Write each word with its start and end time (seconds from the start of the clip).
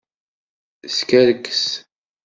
Skerkes. 0.95 1.63